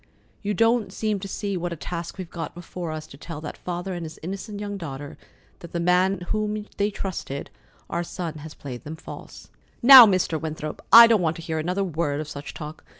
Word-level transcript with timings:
You 0.41 0.55
don't 0.55 0.91
seem 0.91 1.19
to 1.19 1.27
see 1.27 1.55
what 1.55 1.71
a 1.71 1.75
task 1.75 2.17
we've 2.17 2.27
got 2.31 2.55
before 2.55 2.91
us 2.91 3.05
to 3.05 3.17
tell 3.17 3.39
that 3.41 3.55
father 3.55 3.93
and 3.93 4.03
his 4.03 4.17
innocent 4.23 4.59
young 4.59 4.75
daughter 4.75 5.15
that 5.59 5.73
the 5.73 5.79
man 5.79 6.13
in 6.15 6.21
whom 6.21 6.65
they 6.77 6.89
trusted, 6.89 7.51
our 7.87 8.03
son, 8.03 8.39
has 8.39 8.55
played 8.55 8.83
them 8.83 8.95
false." 8.95 9.51
"Now, 9.83 10.07
Mr. 10.07 10.41
Winthrop, 10.41 10.81
I 10.91 11.05
don't 11.05 11.21
want 11.21 11.35
to 11.35 11.43
hear 11.43 11.59
another 11.59 11.83
word 11.83 12.19
of 12.19 12.27
such 12.27 12.51
talk. 12.55 12.83